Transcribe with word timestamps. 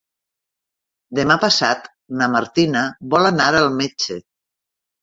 Demà 1.19 1.37
passat 1.45 1.85
na 2.23 2.31
Martina 2.39 2.85
vol 3.15 3.35
anar 3.35 3.53
al 3.63 3.73
metge. 3.79 4.21